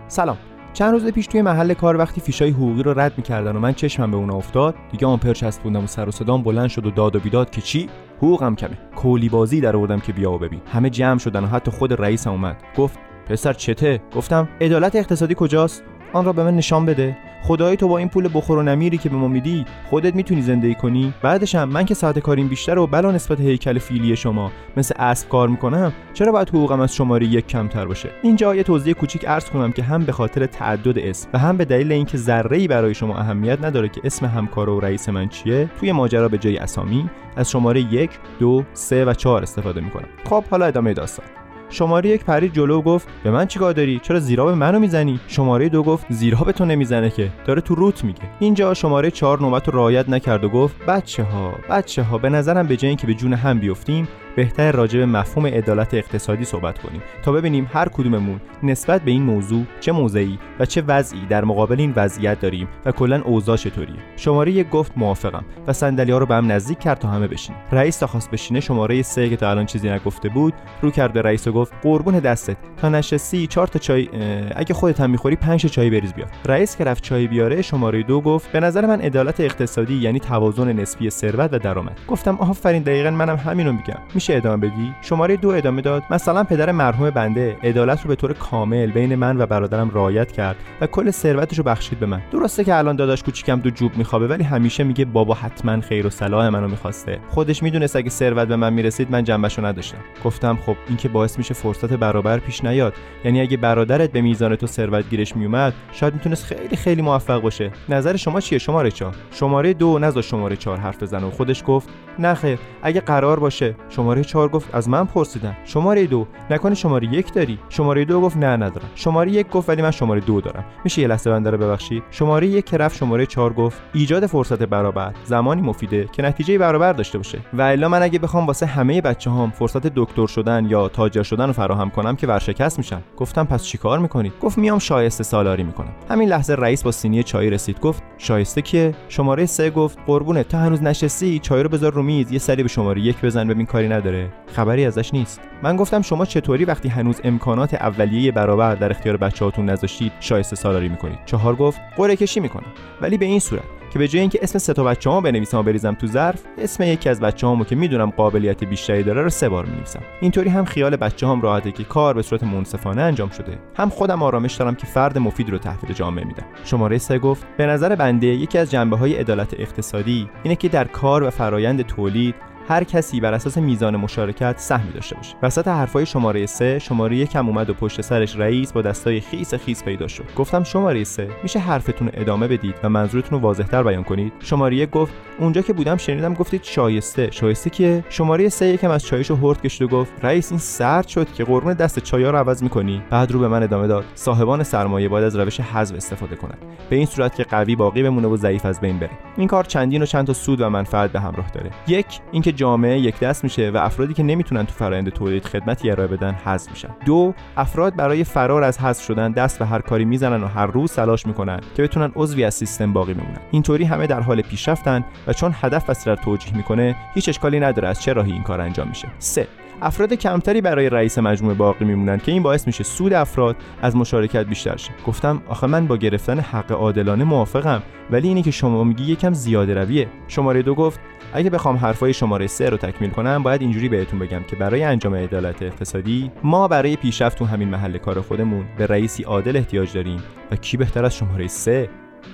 [0.09, 0.37] سلام.
[0.73, 4.11] چند روز پیش توی محل کار وقتی فیشای حقوقی رو رد می‌کردن و من چشمم
[4.11, 7.21] به اونا افتاد دیگه آمپر چسبوندم و سر و صدام بلند شد و داد و
[7.21, 8.79] بیداد که چی؟ حقوقم کمه.
[8.97, 10.61] کولی بازی در آوردم که بیا و ببین.
[10.67, 12.63] همه جمع شدن و حتی خود رئیسم اومد.
[12.77, 12.99] گفت
[13.29, 17.17] پسر چته؟ گفتم عدالت اقتصادی کجاست؟ آن را به من نشان بده.
[17.47, 20.75] خدای تو با این پول بخور و نمیری که به ما میدی خودت می‌تونی زندگی
[20.75, 24.95] کنی؟ بعدش هم من که ساعت کاریم بیشتر و بلا نسبت هیکل فیلی شما مثل
[24.99, 29.25] اسب کار می‌کنم چرا باید حقوقم از شماره یک کمتر باشه؟ اینجا یه توضیح کوچیک
[29.27, 32.95] عرض کنم که هم به خاطر تعدد اسم و هم به دلیل اینکه ذره برای
[32.95, 37.11] شما اهمیت نداره که اسم همکار و رئیس من چیه توی ماجرا به جای اسامی
[37.37, 40.09] از شماره یک، دو، سه و چهار استفاده می‌کنم.
[40.25, 41.27] خب حالا ادامه داستان.
[41.75, 45.69] شماره یک پرید جلو گفت به من چیکار داری؟ چرا زیرا به منو می‌زنی؟ شماره
[45.69, 47.31] دو گفت زیرا به تو نمی‌زنه که.
[47.47, 48.21] داره تو روت میگه.
[48.41, 52.67] اینجا شماره چهار نوبت رو رعایت نکرد و گفت بچه ها بچه ها به نظرم
[52.67, 57.03] به جای اینکه به جون هم بیفتیم بهتر راجع به مفهوم عدالت اقتصادی صحبت کنیم
[57.23, 61.81] تا ببینیم هر کدوممون نسبت به این موضوع چه موضعی و چه وضعی در مقابل
[61.81, 63.97] این وضعیت داریم و کلا اوضاع چطوریه.
[64.17, 67.57] شماره یک گفت موافقم و صندلی ها رو به هم نزدیک کرد تا همه بشین
[67.73, 71.47] رئیس تا خواست بشینه شماره سه که تا الان چیزی نگفته بود رو کرد رئیس
[71.47, 72.57] و گفت قربون دستت.
[72.77, 74.09] تا نشستی چهار تا چای
[74.57, 76.29] اگه خودت هم می‌خوری پنج چای بریز بیار.
[76.47, 80.73] رئیس که رفت چای بیاره شماره دو گفت به نظر من عدالت اقتصادی یعنی توازن
[80.73, 81.99] نسبی ثروت و درآمد.
[82.09, 83.99] گفتم آفرین دقیقا منم همینو میگم.
[84.25, 88.33] میشه ادامه بدی؟ شماره دو ادامه داد مثلا پدر مرحوم بنده عدالت رو به طور
[88.33, 92.23] کامل بین من و برادرم رعایت کرد و کل ثروتش رو بخشید به من.
[92.33, 96.11] درسته که الان داداش کوچیکم دو جوب میخوابه ولی همیشه میگه بابا حتما خیر و
[96.11, 97.19] صلاح منو می‌خواسته.
[97.29, 99.99] خودش می‌دونست اگه ثروت به من می‌رسید من جنبشو نداشتم.
[100.25, 102.95] گفتم خب این که باعث میشه فرصت برابر پیش نیاد.
[103.25, 107.71] یعنی اگه برادرت به میزان تو ثروت گیرش میومد شاید می‌تونست خیلی خیلی موفق باشه.
[107.89, 111.31] نظر شما چیه شماره چهار؟ شماره دو نذار شماره چهار حرف بزنه.
[111.31, 115.57] خودش گفت نه خیر اگه قرار باشه شماره چهار گفت از من پرسیدن.
[115.65, 118.89] شماره دو نکنه شماره یک داری؟ شماره دو گفت نه ندارم.
[118.95, 120.65] شماره یک گفت ولی من شماره دو دارم.
[120.85, 124.63] میشه یه لحظه بنده رو ببخشید شماره یک که رفت شماره چهار گفت ایجاد فرصت
[124.63, 125.13] برابر.
[125.25, 127.39] زمانی مفیده که نتیجه برابر داشته باشه.
[127.53, 131.47] و الا من اگه بخوام واسه همه بچه هام فرصت دکتر شدن یا تاجر شدن
[131.47, 133.03] رو فراهم کنم که ورشکست میشم.
[133.17, 135.93] گفتم پس چیکار می‌کنید گفت میام شایسته سالاری می‌کنم.
[136.11, 137.81] همین لحظه رئیس با سینی چای رسید.
[137.81, 142.33] گفت شایسته کیه؟ شماره سه گفت قربونه تا هنوز نشستی؟ چای رو بذار رو میز
[142.33, 144.04] یه سری به شماره یک بزن ببین کاری نداره
[144.47, 145.41] خبری ازش نیست.
[145.63, 150.89] من گفتم شما چطوری وقتی هنوز امکانات اولیه برابر در اختیار بچه‌هاتون نذاشتید شایسته سالاری
[150.89, 152.73] می‌کنید؟ چهار گفت قرعه کشی می‌کنم.
[153.01, 155.95] ولی به این صورت که به جای اینکه اسم سه تا بچه‌هامو بنویسم و بریزم
[155.95, 160.01] تو ظرف اسم یکی از بچه‌هامو که می‌دونم قابلیت بیشتری داره رو سه بار می‌نویسم.
[160.21, 163.59] اینطوری هم خیال بچه‌هام راحته که کار به صورت منصفانه انجام شده.
[163.77, 166.45] هم خودم آرامش دارم که فرد مفید رو تحویل جامعه میدم.
[166.65, 171.23] شماره سه گفت به نظر بنده یکی از جنبه‌های عدالت اقتصادی اینه که در کار
[171.23, 172.35] و فرایند تولید
[172.69, 175.37] هر کسی بر اساس میزان مشارکت سهمی داشته باشه.
[175.43, 179.85] وسط حرفای شماره سه شماره یکم اومد و پشت سرش رئیس با دستای خیس خیس
[179.85, 180.25] پیدا شد.
[180.37, 184.91] گفتم شماره سه میشه حرفتون ادامه بدید و منظورتون رو واضحتر بیان کنید؟ شماره یک
[184.91, 187.31] گفت اونجا که بودم شنیدم گفتید شایسته.
[187.31, 191.33] شایسته که؟ شماره سه یکم از چایشو هورد کشید و گفت رئیس این سرد شد
[191.33, 195.09] که قربون دست چایا رو عوض می‌کنی؟ بعد رو به من ادامه داد صاحبان سرمایه
[195.09, 196.59] باید از روش حذف استفاده کنند.
[196.91, 199.11] به این صورت که قوی باقی بمونه و ضعیف از بین بره.
[199.37, 201.71] این کار چندین و چند تا سود و منفعت به همراه داره.
[201.87, 206.09] یک اینکه جامعه یک دست میشه و افرادی که نمی‌تونن تو فرآیند تولید خدمتی ارائه
[206.09, 206.89] بدن حذف میشن.
[207.07, 210.93] دو افراد برای فرار از حذف شدن دست به هر کاری می‌زنن و هر روز
[210.93, 213.41] تلاش می‌کنن که بتونن عضوی از سیستم باقی بمونن.
[213.51, 218.03] اینطوری همه در حال پیشرفتن و چون هدف بسیار توجیه می‌کنه هیچ اشکالی نداره از
[218.03, 219.09] چه راهی این کار انجام میشه.
[219.19, 219.49] سه
[219.83, 224.47] افراد کمتری برای رئیس مجموعه باقی میمونن که این باعث میشه سود افراد از مشارکت
[224.47, 224.91] بیشتر شه.
[225.07, 229.75] گفتم آخه من با گرفتن حق عادلانه موافقم ولی اینی که شما میگی یکم زیاده
[229.75, 230.09] رویه.
[230.29, 231.01] شماره دو گفت
[231.37, 235.15] اگه بخوام حرفای شماره سه رو تکمیل کنم باید اینجوری بهتون بگم که برای انجام
[235.15, 240.23] عدالت اقتصادی ما برای پیشرفت تو همین محل کار خودمون به رئیسی عادل احتیاج داریم.
[240.51, 241.89] و کی بهتر از شماره سه؟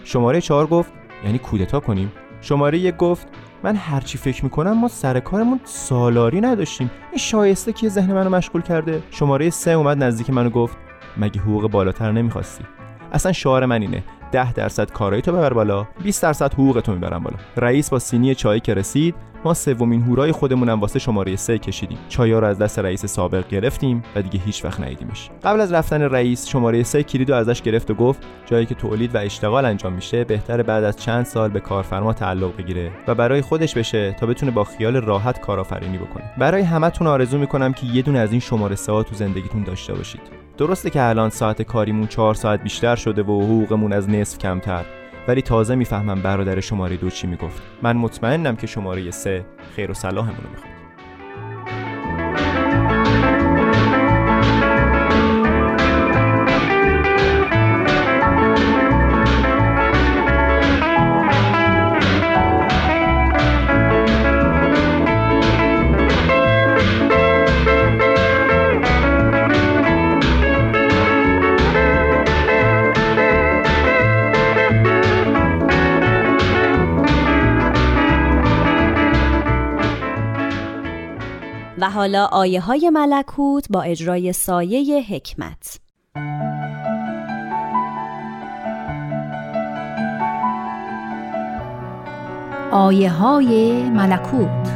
[0.05, 0.93] شماره چهار گفت
[1.25, 2.13] یعنی کودتا کنیم.
[2.41, 3.29] شماره یک گفت
[3.63, 6.91] من هرچی فکر می‌کنم ما سر کارمون سالاری نداشتیم.
[7.11, 10.77] این شایسته که ذهن منو مشغول کرده؟ شماره سه اومد نزدیک منو گفت
[11.17, 12.65] مگه حقوق بالاتر نمی‌خواستی؟
[13.13, 14.03] اصلا شعار من اینه.
[14.33, 17.37] 10 درصد کارایی تو ببر بالا 20 درصد حقوق تو می‌برم بالا.
[17.57, 19.15] رئیس با سینی چای که رسید
[19.45, 21.99] ما سومین هورای خودمونم واسه شماره سه کشیدیم.
[22.09, 25.31] چایا رو از دست رئیس سابق گرفتیم و دیگه هیچ وقت ندیدیمش.
[25.45, 29.15] قبل از رفتن رئیس شماره سه کلید رو ازش گرفت و گفت جایی که تولید
[29.15, 33.41] و اشتغال انجام میشه بهتر بعد از چند سال به کارفرما تعلق بگیره و برای
[33.41, 36.25] خودش بشه تا بتونه با خیال راحت کارآفرینی بکنه.
[36.39, 39.95] برای همتون آرزو می‌کنم که یه دونه از این شماره سه ها تو زندگیتون داشته
[39.95, 40.21] باشید.
[40.61, 44.85] درسته که الان ساعت کاریمون چهار ساعت بیشتر شده و حقوقمون از نصف کمتر
[45.29, 47.63] ولی تازه می‌فهمم برادر شماره دو چی می‌گفت.
[47.83, 49.45] من مطمئنم که شماره سه
[49.77, 50.70] خیر و صلاحمون رو
[81.81, 85.81] و حالا آیه های ملکوت با اجرای سایه حکمت.
[92.73, 94.71] آیه های ملکوت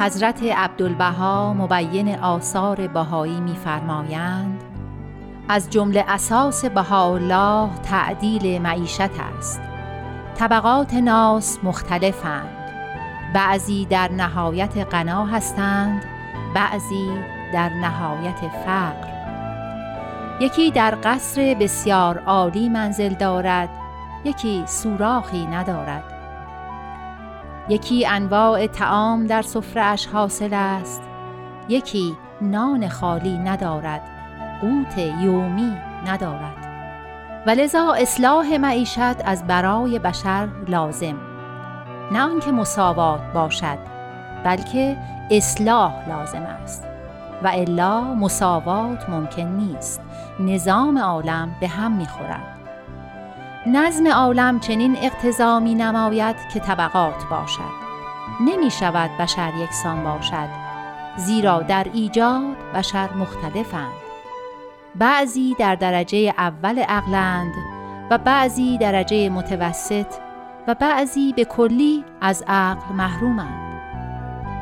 [0.00, 4.59] حضرت عبدالبها مبین آثار بهایی می‌فرمایند
[5.52, 9.60] از جمله اساس بهاءالله تعدیل معیشت است.
[10.34, 12.56] طبقات ناس مختلفند.
[13.34, 16.04] بعضی در نهایت غنا هستند
[16.54, 17.10] بعضی
[17.52, 19.10] در نهایت فقر.
[20.40, 23.68] یکی در قصر بسیار عالی منزل دارد
[24.24, 26.04] یکی سوراخی ندارد.
[27.68, 31.02] یکی انواع تعام در سفرهاش حاصل است
[31.68, 34.19] یکی نان خالی ندارد.
[34.60, 36.66] قوت یومی ندارد.
[37.46, 41.16] ولذا اصلاح معیشت از برای بشر لازم.
[42.12, 43.78] نه آنکه مساوات باشد
[44.44, 44.96] بلکه
[45.30, 46.84] اصلاح لازم است.
[47.42, 50.00] و الا مساوات ممکن نیست.
[50.40, 52.56] نظام عالم به هم می‌خورد.
[53.66, 57.80] نظم عالم چنین اقتضا می نماید که طبقات باشد.
[58.40, 60.48] نمی شود بشر یکسان باشد
[61.16, 64.09] زیرا در ایجاد بشر مختلفند.
[64.94, 67.52] بعضی در درجه اول عقلند
[68.10, 70.06] و بعضی درجه متوسط
[70.66, 73.70] و بعضی به کلی از عقل محرومند.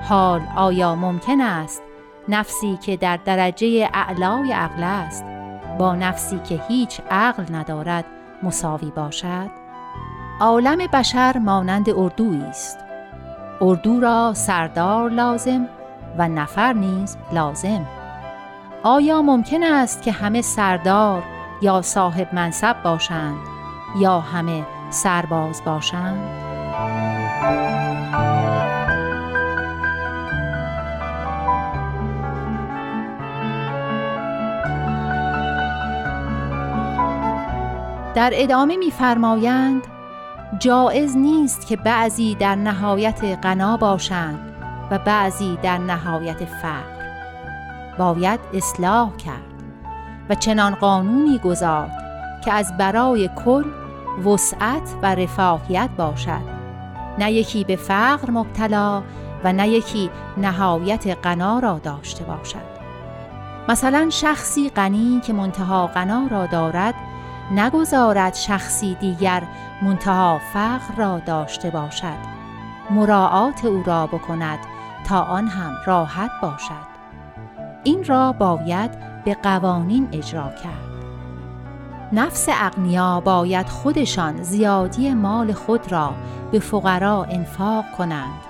[0.09, 1.83] حال آیا ممکن است
[2.29, 5.25] نفسی که در درجه اعلای عقل است
[5.79, 8.05] با نفسی که هیچ عقل ندارد
[8.43, 9.51] مساوی باشد؟
[10.41, 12.79] عالم بشر مانند اردویی است.
[13.61, 15.69] اردو را سردار لازم
[16.19, 17.87] و نفر نیز لازم.
[18.83, 21.23] آیا ممکن است که همه سردار
[21.63, 23.39] یا صاحب منصب باشند
[24.01, 26.21] یا همه سرباز باشند؟
[38.15, 39.87] در ادامه می‌فرمایند
[40.59, 44.55] جایز نیست که بعضی در نهایت غنا باشند
[44.91, 46.98] و بعضی در نهایت فقر.
[47.99, 49.63] باید اصلاح کرد
[50.29, 51.93] و چنان قانونی گذارد
[52.45, 53.65] که از برای کل
[54.25, 56.59] وسعت و رفاهیت باشد.
[57.19, 59.03] نه یکی به فقر مبتلا
[59.45, 62.79] و نه یکی نهایت غنا را داشته باشد.
[63.69, 66.95] مثلا شخصی غنی که منتها غنا را دارد
[67.51, 69.43] نگذارد شخصی دیگر
[69.83, 72.39] منتها فقر را داشته باشد.
[72.91, 74.59] مراعات او را بکند
[75.09, 76.88] تا آن هم راحت باشد.
[77.85, 78.91] این را باید
[79.25, 80.89] به قوانین اجرا کرد.
[82.13, 86.15] نفس اغنیا باید خودشان زیادی مال خود را
[86.53, 88.41] به فقرا انفاق کنند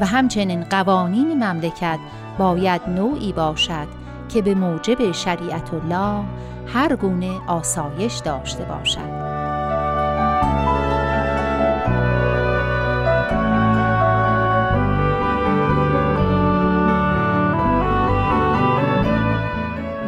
[0.00, 1.98] و همچنین قوانین مملکت
[2.38, 3.86] باید نوعی باشد
[4.28, 6.24] که به موجب شریعت الله
[6.66, 9.27] هر گونه آسایش داشته باشد.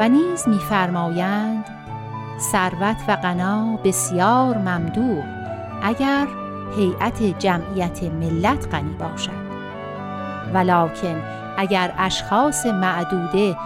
[0.00, 1.64] و نیز می‌فرمایند
[2.38, 5.24] ثروت و غنا بسیار ممدوح
[5.82, 6.26] اگر
[6.76, 9.50] هیئت جمعیت ملت غنی باشد.
[10.54, 11.22] ولکن
[11.56, 13.56] اگر اشخاص معدوده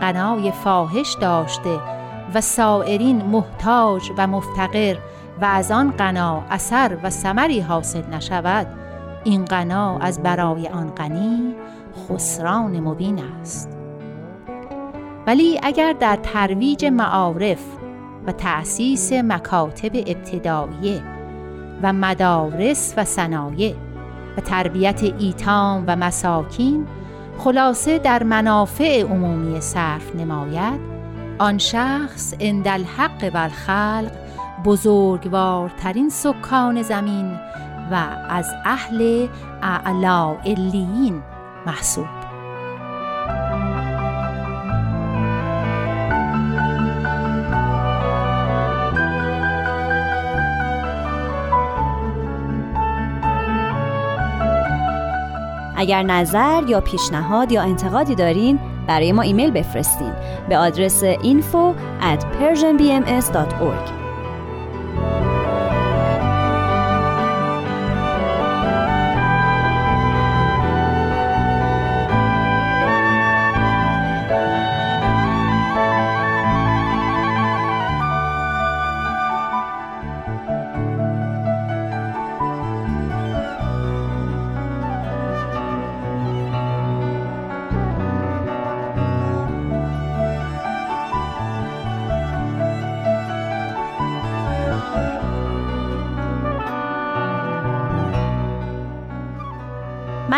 [0.00, 1.80] غنای فاحش داشته
[2.34, 4.96] و سائرین محتاج و مفتقر
[5.40, 8.66] و از آن غنا اثر و ثمری حاصل نشود
[9.24, 11.54] این غنا از برای آن غنی
[12.08, 13.81] خسران مبین است.
[15.26, 17.62] ولی اگر در ترویج معارف
[18.26, 21.02] و تأسیس مکاتب ابتداییه
[21.82, 23.74] و مدارس و صنایع
[24.36, 26.86] و تربیت ایتام و مساکین
[27.38, 30.80] خلاصه در منافع عمومی صرف نماید
[31.38, 34.12] آن شخص اندل حق و خلق
[34.64, 37.32] بزرگوارترین سکان زمین
[37.90, 37.94] و
[38.28, 39.28] از اهل
[39.62, 41.22] اعلا علیین
[41.66, 42.21] محسوب
[55.82, 60.12] اگر نظر یا پیشنهاد یا انتقادی دارین برای ما ایمیل بفرستین.
[60.48, 64.01] به آدرس info at persianbms.org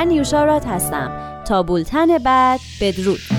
[0.04, 0.10] من
[0.66, 1.10] هستم.
[1.44, 3.33] تا بولتن بعد بدرود.